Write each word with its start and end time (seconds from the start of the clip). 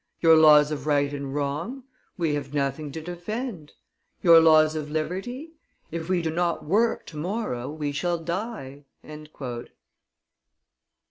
Your 0.19 0.35
laws 0.35 0.71
of 0.71 0.87
right 0.87 1.13
and 1.13 1.35
wrong? 1.35 1.83
We 2.17 2.33
have 2.33 2.55
nothing 2.55 2.91
to 2.93 3.01
defend. 3.01 3.73
Your 4.23 4.39
laws 4.39 4.73
of 4.75 4.89
liberty? 4.89 5.51
If 5.91 6.09
we 6.09 6.23
do 6.23 6.31
not 6.31 6.65
work 6.65 7.05
to 7.05 7.17
morrow, 7.17 7.69
we 7.69 7.91
shall 7.91 8.17
die." 8.17 8.85